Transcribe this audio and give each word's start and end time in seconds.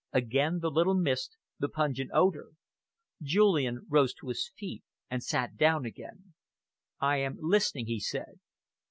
Again 0.13 0.61
the 0.61 0.71
little 0.71 0.95
mist, 0.95 1.37
the 1.59 1.69
pungent 1.69 2.09
odour. 2.11 2.53
Julian 3.21 3.85
rose 3.87 4.15
to 4.15 4.29
his 4.29 4.49
feet 4.57 4.83
and 5.11 5.21
sat 5.23 5.57
down 5.57 5.85
again. 5.85 6.33
"I 6.99 7.17
am 7.17 7.37
listening," 7.39 7.85
he 7.85 7.99
said. 7.99 8.39